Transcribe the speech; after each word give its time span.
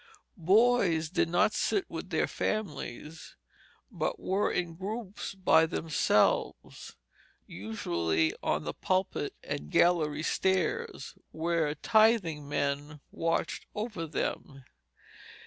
Boys 0.35 1.11
did 1.11 1.29
not 1.29 1.53
sit 1.53 1.87
with 1.87 2.09
their 2.09 2.25
families, 2.25 3.35
but 3.91 4.19
were 4.19 4.51
in 4.51 4.73
groups 4.73 5.35
by 5.35 5.67
themselves, 5.67 6.95
usually 7.45 8.33
on 8.41 8.63
the 8.63 8.73
pulpit 8.73 9.35
and 9.43 9.69
gallery 9.69 10.23
stairs, 10.23 11.13
where 11.31 11.75
tithing 11.75 12.49
men 12.49 12.99
watched 13.11 13.67
over 13.75 14.07
them. 14.07 14.63